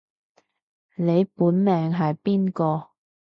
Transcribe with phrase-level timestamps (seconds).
[0.95, 2.89] 你本命係邊個